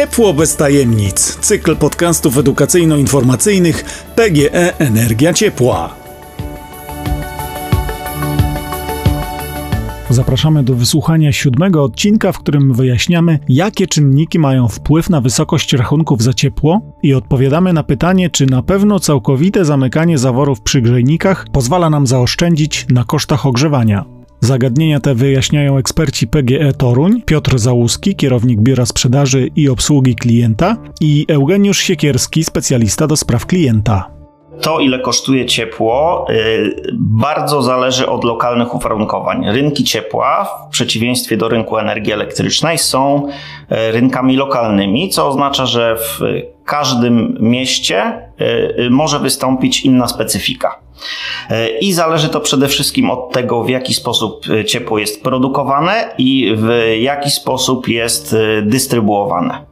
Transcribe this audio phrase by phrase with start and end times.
[0.00, 1.38] Ciepło bez tajemnic.
[1.40, 3.84] Cykl podcastów edukacyjno-informacyjnych
[4.16, 5.94] PGE Energia Ciepła.
[10.10, 16.22] Zapraszamy do wysłuchania siódmego odcinka, w którym wyjaśniamy, jakie czynniki mają wpływ na wysokość rachunków
[16.22, 21.90] za ciepło i odpowiadamy na pytanie, czy na pewno całkowite zamykanie zaworów przy grzejnikach pozwala
[21.90, 24.19] nam zaoszczędzić na kosztach ogrzewania.
[24.40, 31.26] Zagadnienia te wyjaśniają eksperci PGE Toruń, Piotr Załuski, kierownik Biura Sprzedaży i Obsługi Klienta i
[31.28, 34.10] Eugeniusz Siekierski, specjalista do spraw klienta.
[34.60, 39.44] To, ile kosztuje ciepło, y, bardzo zależy od lokalnych uwarunkowań.
[39.52, 45.96] Rynki ciepła, w przeciwieństwie do rynku energii elektrycznej, są y, rynkami lokalnymi, co oznacza, że
[45.96, 46.20] w
[46.64, 48.28] każdym mieście
[48.78, 50.78] y, może wystąpić inna specyfika.
[51.80, 56.96] I zależy to przede wszystkim od tego, w jaki sposób ciepło jest produkowane i w
[57.00, 59.70] jaki sposób jest dystrybuowane.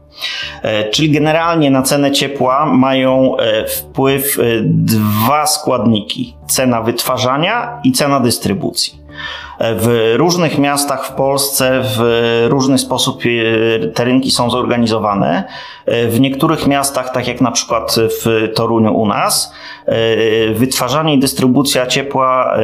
[0.62, 7.92] E, czyli generalnie na cenę ciepła mają e, wpływ e, dwa składniki: cena wytwarzania i
[7.92, 8.97] cena dystrybucji.
[9.60, 13.22] W różnych miastach w Polsce w różny sposób
[13.94, 15.44] te rynki są zorganizowane.
[15.86, 19.52] W niektórych miastach, tak jak na przykład w Toruniu u nas,
[20.54, 22.56] wytwarzanie i dystrybucja ciepła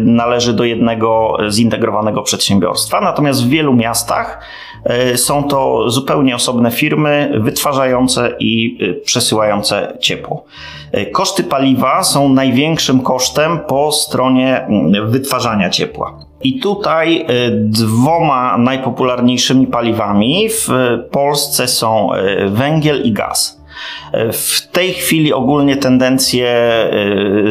[0.00, 3.00] należy do jednego zintegrowanego przedsiębiorstwa.
[3.00, 4.40] Natomiast w wielu miastach
[4.73, 4.73] E,
[5.16, 10.44] są to zupełnie osobne firmy wytwarzające i e, przesyłające ciepło.
[10.92, 16.18] E, koszty paliwa są największym kosztem po stronie mm, wytwarzania ciepła.
[16.42, 20.68] I tutaj dwoma najpopularniejszymi paliwami w
[21.10, 22.10] Polsce są
[22.46, 23.63] węgiel i gaz.
[24.32, 26.48] W tej chwili ogólnie tendencje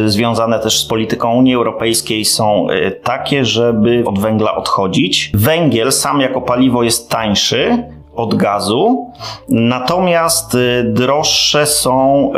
[0.06, 5.31] y, związane też z polityką Unii Europejskiej są y, takie, żeby od węgla odchodzić.
[5.34, 7.84] Węgiel sam jako paliwo jest tańszy,
[8.16, 9.11] od gazu.
[9.50, 12.31] Natomiast y, droższe są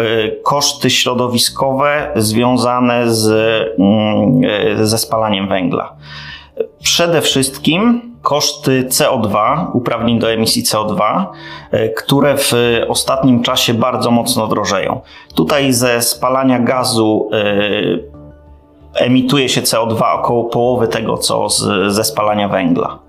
[0.43, 3.30] koszty środowiskowe związane z,
[3.80, 4.41] mm,
[4.85, 5.95] ze spalaniem węgla.
[6.83, 11.26] Przede wszystkim koszty CO2, uprawnień do emisji CO2,
[11.71, 12.54] e, które w
[12.88, 15.02] ostatnim czasie bardzo mocno drożeją.
[15.36, 22.49] Tutaj ze spalania gazu e, emituje się CO2 około połowy tego, co z, ze spalania
[22.49, 22.99] węgla.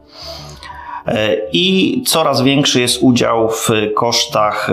[1.06, 4.70] E, I coraz większy jest udział w kosztach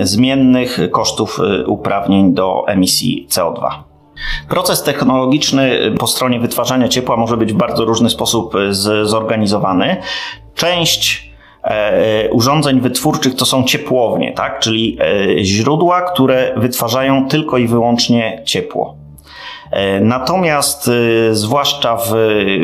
[0.00, 3.68] zmiennych, kosztów uprawnień do emisji CO2.
[4.48, 9.96] Proces technologiczny po stronie wytwarzania ciepła może być w bardzo różny sposób e, zorganizowany.
[10.54, 11.30] Część
[11.64, 14.58] e, urządzeń wytwórczych to są ciepłownie, tak?
[14.58, 19.05] czyli e, źródła, które wytwarzają tylko i wyłącznie ciepło.
[19.70, 22.14] E, natomiast e, zwłaszcza w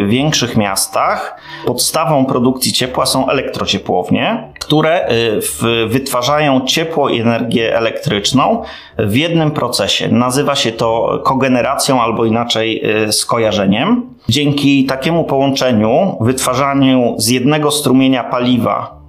[0.06, 1.36] większych miastach
[1.66, 8.62] podstawą produkcji ciepła są elektrociepłownie, które e, wytwarzają ciepło i energię elektryczną
[8.98, 10.08] w jednym procesie.
[10.08, 14.14] Nazywa się to kogeneracją albo inaczej skojarzeniem.
[14.28, 19.01] Dzięki takiemu połączeniu, wytwarzaniu z jednego strumienia paliwa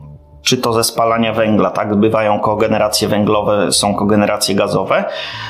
[0.44, 1.96] czy to ze spalania węgla, tak?
[1.96, 5.06] Bywają kogeneracje węglowe, są kogeneracje gazowe.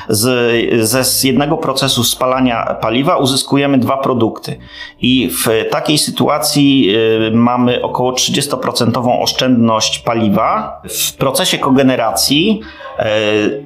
[0.08, 0.52] Z,
[0.86, 4.58] ze, z jednego procesu spalania paliwa uzyskujemy dwa produkty.
[5.00, 6.94] I w takiej sytuacji
[7.28, 10.82] y, mamy około 30% oszczędność paliwa.
[10.88, 12.60] W procesie kogeneracji
[13.00, 13.04] y,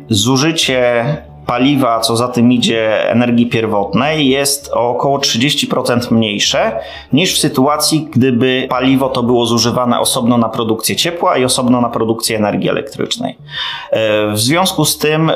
[0.09, 1.05] zużycie
[1.49, 6.81] paliwa, co za tym idzie energii pierwotnej, jest o około 30% mniejsze
[7.13, 11.89] niż w sytuacji, gdyby paliwo to było zużywane osobno na produkcję ciepła i osobno na
[11.89, 13.39] produkcję energii elektrycznej.
[13.91, 15.35] E, w związku z tym e,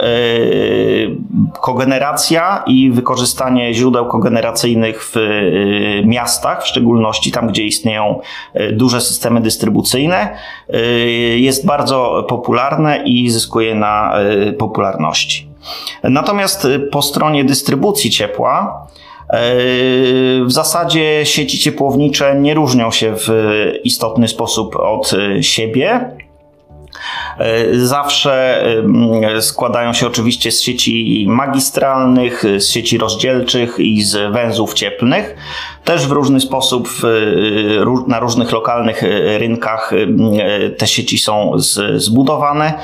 [1.61, 8.21] kogeneracja i wykorzystanie źródeł kogeneracyjnych w e, miastach, w szczególności tam, gdzie istnieją
[8.73, 10.37] duże systemy dystrybucyjne,
[11.37, 14.15] jest bardzo popularne i zyskuje na
[14.59, 15.52] popularności.
[16.03, 18.87] Natomiast y, po stronie dystrybucji ciepła,
[19.23, 23.29] y, w zasadzie sieci ciepłownicze nie różnią się w
[23.85, 26.11] istotny sposób od y, siebie.
[27.73, 28.65] Zawsze
[29.41, 35.37] składają się oczywiście z sieci magistralnych, z sieci rozdzielczych i z węzłów cieplnych.
[35.85, 36.89] Też w różny sposób
[38.07, 39.03] na różnych lokalnych
[39.39, 39.93] rynkach
[40.79, 41.53] te sieci są
[41.97, 42.75] zbudowane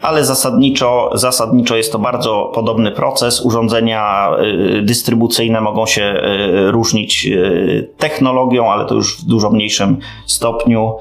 [0.00, 3.40] ale zasadniczo, zasadniczo jest to bardzo podobny proces.
[3.40, 4.30] Urządzenia
[4.78, 10.94] y, dystrybucyjne mogą się y, różnić y, technologią, ale to już w dużo mniejszym stopniu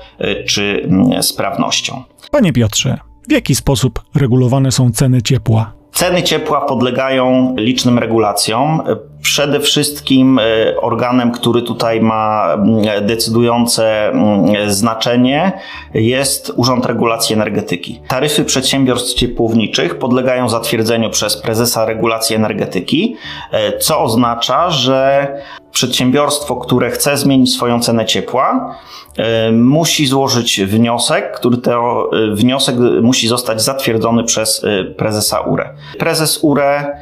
[0.48, 2.04] czy mm, sprawnością.
[2.32, 2.98] Panie Piotrze,
[3.28, 5.74] w jaki sposób regulowane są ceny ciepła?
[5.92, 8.82] Ceny ciepła podlegają licznym regulacjom.
[9.28, 10.40] Przede wszystkim
[10.82, 15.52] organem, który tutaj ma mm, decydujące mm, znaczenie,
[15.94, 18.02] jest Urząd Regulacji Energetyki.
[18.08, 23.16] Taryfy przedsiębiorstw ciepłowniczych podlegają zatwierdzeniu przez prezesa regulacji energetyki,
[23.80, 25.28] co oznacza, że
[25.78, 28.76] przedsiębiorstwo, które chce zmienić swoją cenę ciepła,
[29.18, 35.74] e, musi złożyć wniosek, który to e, wniosek musi zostać zatwierdzony przez e, prezesa URE.
[36.00, 36.98] Prezes URE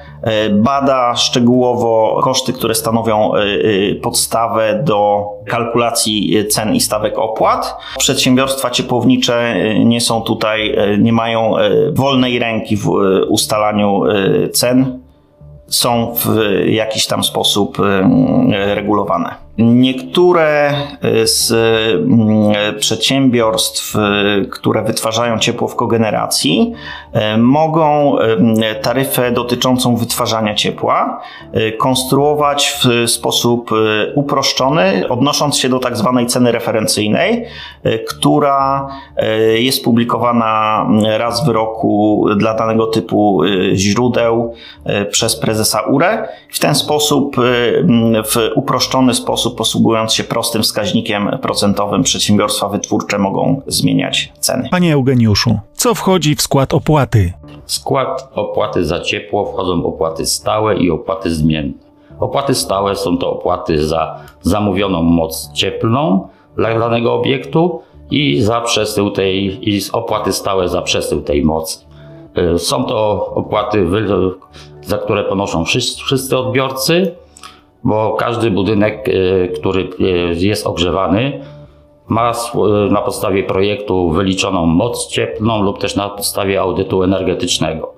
[0.52, 3.32] bada szczegółowo koszty, które stanowią
[4.02, 7.78] podstawę do kalkulacji cen i stawek opłat.
[7.98, 9.56] Przedsiębiorstwa ciepłownicze
[9.86, 11.54] nie są tutaj, nie mają
[11.94, 12.90] wolnej ręki w
[13.30, 14.02] ustalaniu
[14.54, 15.00] cen
[15.68, 16.28] są w
[16.66, 17.78] jakiś tam sposób
[18.52, 19.45] regulowane.
[19.58, 26.74] Niektóre e, z mm, przedsiębiorstw, e, które wytwarzają ciepło w kogeneracji,
[27.38, 28.16] mogą
[28.82, 31.22] taryfę dotyczącą wytwarzania ciepła
[31.78, 33.72] konstruować w sposób
[34.16, 37.46] uproszczony, odnosząc się do tak zwanej ceny referencyjnej,
[38.08, 38.88] która
[39.58, 40.86] jest publikowana
[41.18, 43.42] raz w roku dla danego typu
[43.74, 44.54] źródeł
[45.12, 46.28] przez prezesa URE.
[46.50, 47.36] W ten sposób,
[48.26, 54.70] w uproszczony sposób, sposób, posługując się prostym wskaźnikiem procentowym, przedsiębiorstwa wytwórcze mogą zmieniać ceny.
[54.72, 57.34] Panie Eugeniuszu, co wchodzi w skład opłaty?
[57.66, 61.74] W skład opłaty za ciepło wchodzą opłaty stałe i opłaty zmienne.
[62.20, 67.82] Opłaty stałe są to opłaty za zamówioną moc cieplną dla danego obiektu
[68.12, 71.86] i za przesył tej, i opłaty stałe za przesył tej mocy.
[72.56, 73.88] Y, są to opłaty,
[74.82, 75.66] za które ponoszą
[76.06, 77.16] wszyscy odbiorcy,
[77.86, 80.04] bo każdy budynek, e, który e,
[80.46, 81.42] jest ogrzewany,
[82.08, 87.94] ma e, na podstawie projektu wyliczoną moc cieplną lub też na podstawie audytu energetycznego.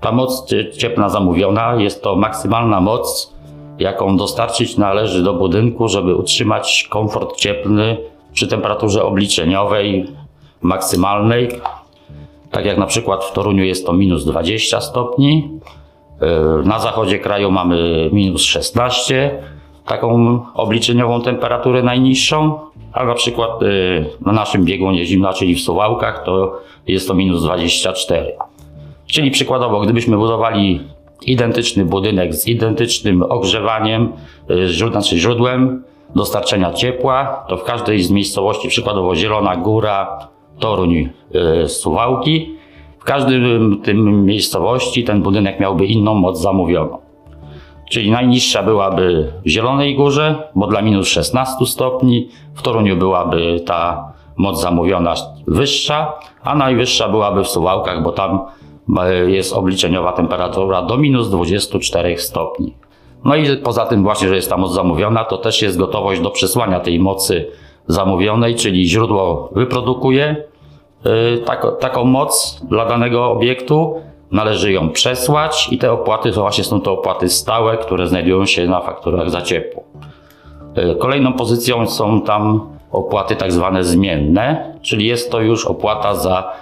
[0.00, 0.46] Ta moc
[0.78, 3.34] cieplna zamówiona jest to maksymalna moc,
[3.78, 7.96] jaką dostarczyć należy do budynku, żeby utrzymać komfort cieplny
[8.32, 10.06] przy temperaturze obliczeniowej
[10.62, 11.48] maksymalnej.
[12.50, 15.60] Tak jak na przykład w Toruniu jest to minus 20 stopni,
[16.64, 19.42] na zachodzie kraju mamy minus 16,
[19.86, 22.58] taką obliczeniową temperaturę najniższą,
[22.92, 23.66] a na przykład e,
[24.20, 28.32] na naszym biegunie zimna, czyli w Suwałkach, to jest to minus 24.
[29.06, 30.80] Czyli przykładowo, gdybyśmy budowali
[31.26, 34.12] identyczny budynek z identycznym ogrzewaniem,
[34.48, 35.84] e, znaczy źródłem
[36.16, 40.28] dostarczenia ciepła, to w każdej z miejscowości, przykładowo Zielona Góra,
[40.58, 41.08] Toruń,
[41.66, 42.56] Suwałki,
[43.02, 46.98] w każdym tym miejscowości ten budynek miałby inną moc zamówioną.
[47.90, 54.12] Czyli najniższa byłaby w Zielonej Górze, bo dla minus 16 stopni, w Toruniu byłaby ta
[54.36, 55.14] moc zamówiona
[55.46, 56.12] wyższa,
[56.42, 58.40] a najwyższa byłaby w Suwałkach, bo tam
[58.98, 62.74] e, jest obliczeniowa temperatura do minus 24 stopni.
[63.24, 66.30] No i poza tym właśnie, że jest ta moc zamówiona, to też jest gotowość do
[66.30, 67.50] przesłania tej mocy
[67.86, 70.51] zamówionej, czyli źródło wyprodukuje,
[71.44, 74.00] tak, taką moc dla danego obiektu,
[74.32, 78.66] należy ją przesłać i te opłaty to właśnie są to opłaty stałe, które znajdują się
[78.66, 79.82] na fakturach za ciepło.
[80.78, 82.60] Y, kolejną pozycją są tam
[82.92, 86.52] opłaty tak zwane zmienne, czyli jest to już opłata za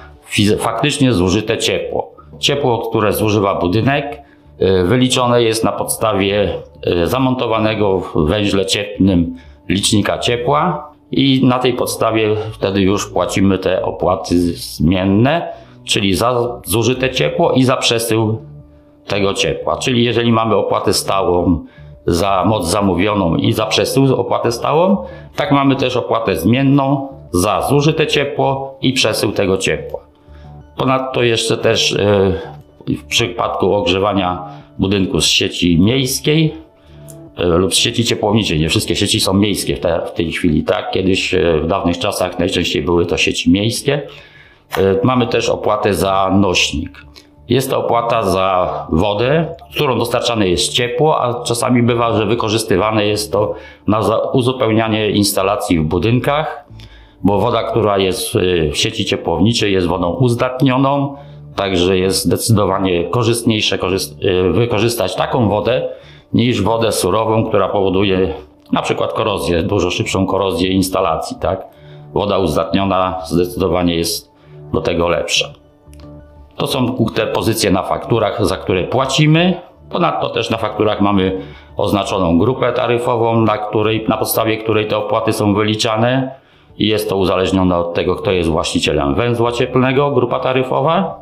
[0.58, 2.10] faktycznie zużyte ciepło.
[2.38, 4.22] Ciepło, które zużywa budynek,
[4.62, 6.54] y, wyliczone jest na podstawie
[7.04, 9.36] zamontowanego w węźle cieplnym
[9.68, 15.52] licznika ciepła i na tej podstawie wtedy już płacimy te opłaty zmienne,
[15.84, 18.38] czyli za zużyte ciepło i za przesył
[19.06, 19.76] tego ciepła.
[19.76, 21.64] Czyli jeżeli mamy opłatę stałą
[22.06, 25.04] za moc zamówioną i za przesył opłatę stałą,
[25.36, 30.00] tak mamy też opłatę zmienną za zużyte ciepło i przesył tego ciepła.
[30.76, 32.32] Ponadto jeszcze też e,
[32.88, 34.44] w przypadku ogrzewania
[34.78, 36.54] budynku z sieci miejskiej
[37.44, 38.60] lub z sieci ciepłowniczej.
[38.60, 40.90] Nie wszystkie sieci są miejskie w, te, w tej chwili, tak?
[40.90, 44.02] Kiedyś e, w dawnych czasach najczęściej były to sieci miejskie.
[44.78, 47.04] E, mamy też opłatę za nośnik.
[47.48, 53.32] Jest to opłata za wodę, którą dostarczane jest ciepło, a czasami bywa, że wykorzystywane jest
[53.32, 53.54] to
[53.86, 56.64] na uzupełnianie instalacji w budynkach,
[57.24, 58.34] bo woda, która jest
[58.72, 61.16] w sieci ciepłowniczej jest wodą uzdatnioną,
[61.56, 63.78] także jest zdecydowanie korzystniejsze
[64.52, 65.88] wykorzystać taką wodę,
[66.32, 68.34] niż wodę surową, która powoduje
[68.72, 71.66] na przykład korozję, dużo szybszą korozję instalacji, tak?
[72.14, 74.30] Woda uzdatniona zdecydowanie jest
[74.72, 75.48] do tego lepsza.
[76.56, 79.60] To są te pozycje na fakturach, za które płacimy.
[79.90, 81.40] Ponadto też na fakturach mamy
[81.76, 86.34] oznaczoną grupę taryfową, na, której, na podstawie której te opłaty są wyliczane.
[86.78, 91.20] I jest to uzależnione od tego, kto jest właścicielem węzła cieplnego, grupa taryfowa.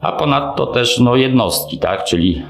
[0.00, 2.04] A ponadto też no, jednostki, tak?
[2.04, 2.42] czyli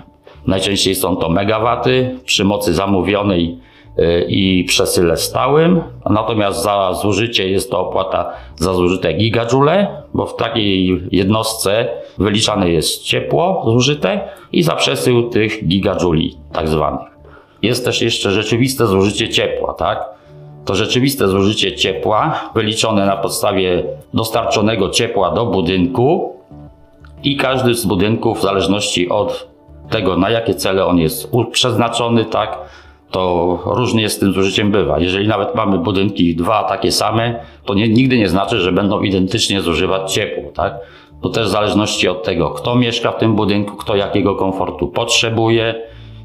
[0.46, 3.58] Najczęściej są to megawaty przy mocy zamówionej
[3.98, 10.36] y, i przesyle stałym, natomiast za zużycie jest to opłata za zużyte gigajoule, bo w
[10.36, 11.88] takiej jednostce
[12.18, 14.20] wyliczane jest ciepło zużyte
[14.52, 17.16] i za przesył tych gigajuli tak zwanych.
[17.62, 20.04] Jest też jeszcze rzeczywiste zużycie ciepła, tak?
[20.64, 23.84] To rzeczywiste zużycie ciepła wyliczone na podstawie
[24.14, 26.36] dostarczonego ciepła do budynku
[27.22, 29.55] i każdy z budynków w zależności od
[29.90, 32.58] tego, na jakie cele on jest przeznaczony, tak,
[33.10, 34.98] to różnie z tym zużyciem bywa.
[34.98, 39.60] Jeżeli nawet mamy budynki dwa takie same, to nie, nigdy nie znaczy, że będą identycznie
[39.60, 40.74] zużywać ciepło, tak?
[41.22, 45.74] To też w zależności od tego, kto mieszka w tym budynku, kto jakiego komfortu potrzebuje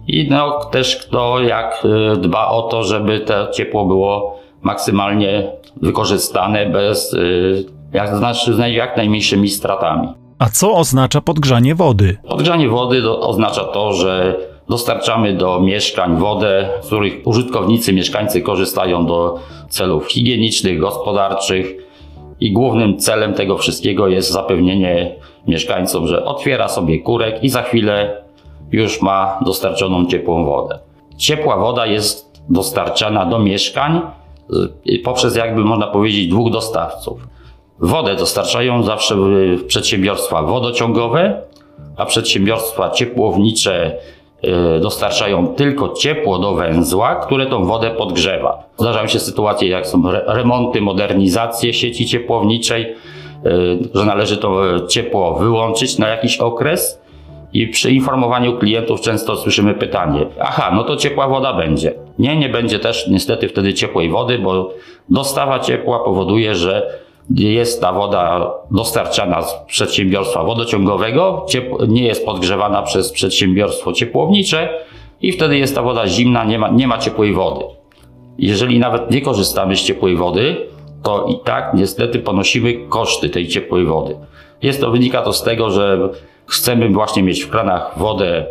[0.07, 5.51] i no, też kto jak y, dba o to, żeby to ciepło było maksymalnie
[5.81, 10.20] wykorzystane bez y, jak, znaczy, jak najmniejszymi stratami.
[10.41, 12.17] A co oznacza podgrzanie wody?
[12.29, 14.37] Podgrzanie wody do, oznacza to, że
[14.69, 21.75] dostarczamy do mieszkań wodę, z których użytkownicy, mieszkańcy korzystają do celów higienicznych, gospodarczych
[22.39, 25.15] i głównym celem tego wszystkiego jest zapewnienie
[25.47, 28.23] mieszkańcom, że otwiera sobie kurek i za chwilę
[28.71, 30.79] już ma dostarczoną ciepłą wodę.
[31.17, 34.01] Ciepła woda jest dostarczana do mieszkań
[34.87, 37.31] y, poprzez jakby można powiedzieć dwóch dostawców.
[37.81, 39.15] Wodę dostarczają zawsze
[39.67, 41.41] przedsiębiorstwa wodociągowe,
[41.97, 43.97] a przedsiębiorstwa ciepłownicze
[44.41, 48.63] e, dostarczają tylko ciepło do węzła, które tą wodę podgrzewa.
[48.77, 52.95] Zdarzają się sytuacje, jak są remonty, modernizacje sieci ciepłowniczej, e,
[53.93, 57.01] że należy to ciepło wyłączyć na jakiś okres.
[57.53, 61.93] I przy informowaniu klientów często słyszymy pytanie: Aha, no to ciepła woda będzie.
[62.19, 64.73] Nie, nie będzie też niestety wtedy ciepłej wody, bo
[65.09, 71.45] dostawa ciepła powoduje, że jest ta woda dostarczana z przedsiębiorstwa wodociągowego,
[71.87, 74.69] nie jest podgrzewana przez przedsiębiorstwo ciepłownicze
[75.21, 77.65] i wtedy jest ta woda zimna, nie ma, nie ma ciepłej wody.
[78.37, 80.67] Jeżeli nawet nie korzystamy z ciepłej wody,
[81.03, 84.15] to i tak niestety ponosimy koszty tej ciepłej wody.
[84.61, 86.09] Jest to, wynika to z tego, że
[86.45, 88.45] chcemy właśnie mieć w kranach wodę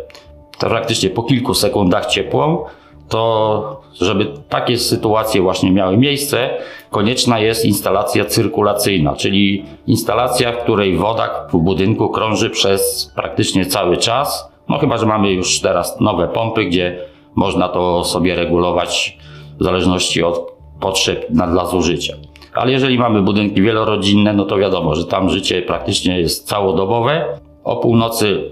[0.59, 2.65] praktycznie po kilku sekundach ciepłą,
[3.11, 6.49] to żeby takie sytuacje właśnie miały miejsce,
[6.89, 13.97] konieczna jest instalacja cyrkulacyjna, czyli instalacja, w której woda w budynku krąży przez praktycznie cały
[13.97, 14.51] czas.
[14.69, 16.99] No chyba, że mamy już teraz nowe pompy, gdzie
[17.35, 19.17] można to sobie regulować
[19.59, 22.13] w zależności od potrzeb na, dla zużycia.
[22.53, 27.25] Ale jeżeli mamy budynki wielorodzinne, no to wiadomo, że tam życie praktycznie jest całodobowe.
[27.63, 28.49] O północy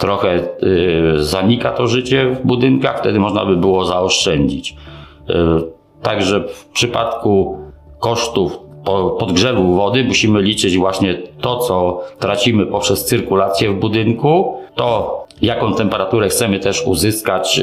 [0.00, 4.76] trochę y, zanika to życie w budynkach, wtedy można by było zaoszczędzić.
[5.30, 5.34] Y,
[6.02, 7.58] także w przypadku
[7.98, 8.58] kosztów
[9.18, 16.28] podgrzewu wody musimy liczyć właśnie to, co tracimy poprzez cyrkulację w budynku, to jaką temperaturę
[16.28, 17.62] chcemy też uzyskać y,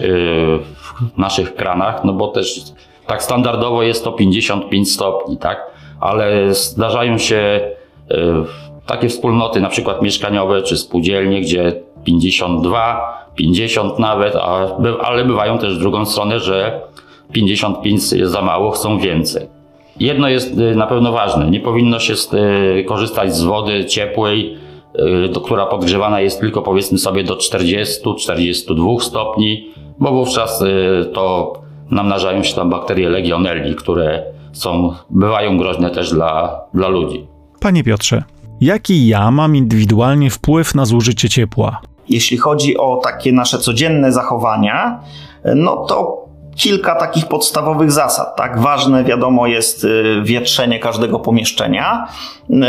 [1.15, 2.61] w naszych kranach, no bo też
[3.07, 5.71] tak standardowo jest to 55 stopni, tak?
[5.99, 7.61] Ale zdarzają się
[8.85, 13.01] takie wspólnoty, na przykład mieszkaniowe czy spółdzielnie, gdzie 52,
[13.35, 14.35] 50 nawet,
[15.03, 16.81] ale bywają też w drugą stronę, że
[17.31, 19.47] 55 jest za mało, chcą więcej.
[19.99, 24.57] Jedno jest y, na pewno ważne, nie powinno się y, korzystać z wody ciepłej,
[24.95, 29.67] y, która podgrzewana jest tylko powiedzmy sobie do 40-42 stopni,
[29.99, 30.63] bo wówczas
[31.13, 31.53] to
[31.91, 37.27] namnażają się tam bakterie legionelli, które są, bywają groźne też dla, dla ludzi.
[37.59, 38.23] Panie Piotrze,
[38.61, 41.81] jaki ja mam indywidualnie wpływ na zużycie ciepła?
[42.09, 44.99] Jeśli chodzi o takie nasze codzienne zachowania,
[45.55, 48.35] no to kilka takich podstawowych zasad.
[48.35, 52.07] Tak, ważne wiadomo jest y, wietrzenie każdego pomieszczenia.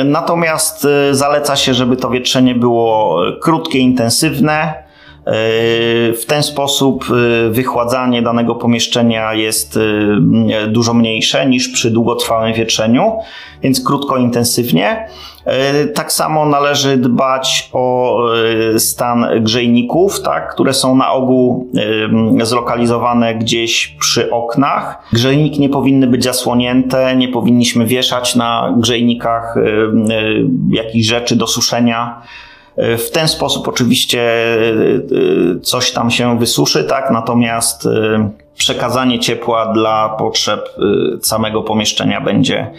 [0.04, 4.87] Natomiast y, zaleca się, żeby to wietrzenie było krótkie, intensywne.
[5.28, 5.32] Y,
[6.12, 7.04] w ten sposób
[7.50, 9.78] wychładzanie danego pomieszczenia jest
[10.68, 13.12] dużo mniejsze niż przy długotrwałym wietrzeniu,
[13.62, 15.08] więc krótko, intensywnie.
[15.48, 18.18] E, tak samo należy dbać o
[18.74, 21.70] e, stan grzejników, tak, które są na ogół
[22.40, 25.02] e, zlokalizowane gdzieś przy oknach.
[25.12, 29.54] Grzejniki nie powinny być zasłonięte, nie powinniśmy wieszać na grzejnikach
[30.70, 32.22] jakichś rzeczy do suszenia.
[32.98, 34.32] W ten sposób oczywiście
[35.62, 37.10] coś tam się wysuszy, tak?
[37.10, 37.88] Natomiast
[38.56, 40.68] przekazanie ciepła dla potrzeb
[41.22, 42.70] samego pomieszczenia będzie,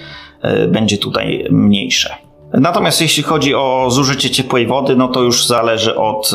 [0.68, 2.16] będzie tutaj mniejsze.
[2.54, 6.32] Natomiast jeśli chodzi o zużycie ciepłej wody, no to już zależy od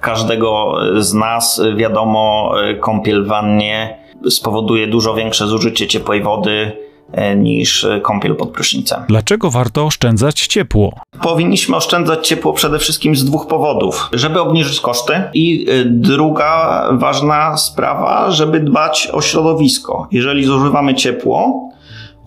[0.00, 1.62] każdego z nas.
[1.76, 6.89] Wiadomo, kąpiel w wannie spowoduje dużo większe zużycie ciepłej wody e,
[7.36, 9.02] niż kąpiel pod prysznicem.
[9.08, 10.92] Dlaczego warto oszczędzać ciepło?
[11.22, 14.08] Powinniśmy oszczędzać ciepło przede wszystkim z dwóch powodów.
[14.12, 20.08] Żeby obniżyć koszty i druga ważna sprawa, żeby dbać o środowisko.
[20.10, 21.68] Jeżeli zużywamy ciepło,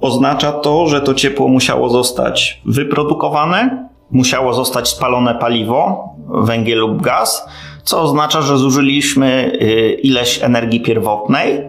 [0.01, 7.45] oznacza to, że to ciepło musiało zostać wyprodukowane, musiało zostać spalone paliwo, węgiel lub gaz,
[7.83, 9.57] co oznacza, że zużyliśmy
[10.03, 11.61] ileś energii pierwotnej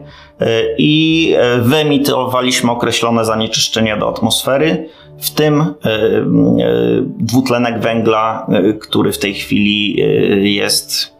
[0.79, 4.88] i y, wyemitowaliśmy określone zanieczyszczenia do atmosfery,
[5.19, 5.64] w tym
[7.19, 8.47] dwutlenek węgla,
[8.81, 9.97] który w tej chwili
[10.55, 11.14] jest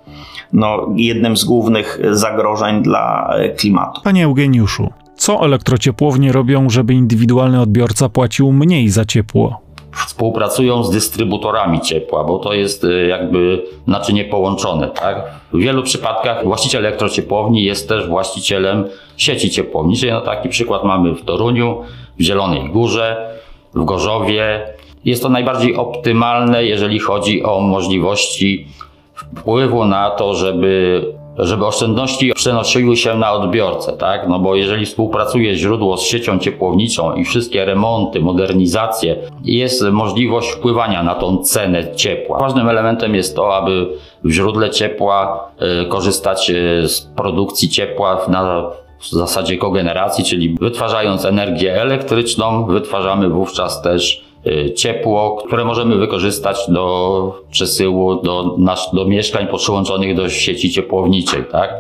[0.53, 4.01] no, jednym z głównych zagrożeń dla klimatu.
[4.05, 9.61] Panie Eugeniuszu, co elektrociepłownie robią, żeby indywidualny odbiorca płacił mniej za ciepło?
[10.07, 14.89] Współpracują z dystrybutorami ciepła, bo to jest jakby naczynie połączone.
[14.89, 15.23] Tak?
[15.53, 18.85] W wielu przypadkach właściciel elektrociepłowni jest też właścicielem
[19.17, 20.13] sieci ciepłowniczej.
[20.13, 21.83] No taki przykład mamy w Toruniu,
[22.19, 23.31] w Zielonej Górze,
[23.75, 24.63] w Gorzowie.
[25.05, 28.67] Jest to najbardziej optymalne, jeżeli chodzi o możliwości
[29.15, 31.03] wpływu na to, żeby
[31.39, 34.29] żeby oszczędności przenosiły się na odbiorcę, tak?
[34.29, 41.03] No bo jeżeli współpracuje źródło z siecią ciepłowniczą i wszystkie remonty, modernizacje, jest możliwość wpływania
[41.03, 42.39] na tą cenę ciepła.
[42.39, 43.89] Ważnym elementem jest to, aby
[44.25, 45.49] w źródle ciepła
[45.83, 48.71] y, korzystać y, z produkcji ciepła na
[49.05, 56.59] w zasadzie kogeneracji, czyli wytwarzając energię elektryczną, wytwarzamy wówczas też Y, ciepło, które możemy wykorzystać
[56.69, 61.45] do przesyłu do, nasz, do mieszkań podłączonych do sieci ciepłowniczej.
[61.53, 61.75] Tak?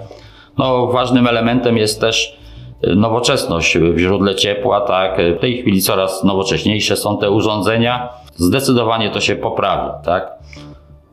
[0.59, 2.38] No, ważnym elementem jest też
[2.85, 4.81] y, nowoczesność w źródle ciepła.
[4.81, 5.19] Tak?
[5.37, 8.09] W tej chwili coraz nowocześniejsze są te urządzenia.
[8.35, 9.90] Zdecydowanie to się poprawia.
[10.04, 10.33] Tak?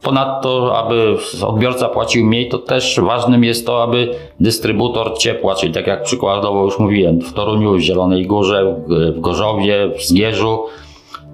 [0.04, 5.88] Ponadto, aby odbiorca płacił mniej, to też ważnym jest to, aby dystrybutor ciepła, czyli tak
[5.88, 10.60] jak przykładowo już mówiłem, w Toruniu, w Zielonej Górze, w Gorzowie, w Zgierzu,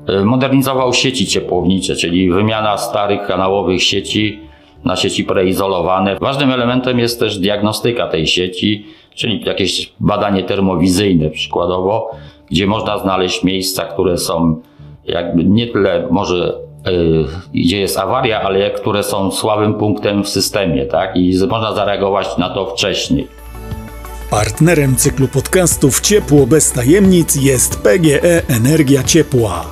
[0.07, 4.39] E, modernizował sieci ciepłownicze, czyli wymiana starych kanałowych sieci
[4.85, 6.15] na sieci preizolowane.
[6.21, 12.11] Ważnym elementem jest też diagnostyka tej sieci, czyli jakieś badanie termowizyjne przykładowo,
[12.51, 14.61] gdzie można znaleźć miejsca, które są
[15.05, 16.53] jakby nie tyle może
[17.53, 21.15] gdzie jest awaria, ale które są słabym punktem w systemie, tak?
[21.15, 23.27] I można zareagować na to wcześniej.
[24.29, 29.65] Partnerem cyklu podcastów Ciepło bez tajemnic jest PGE Energia Ciepła.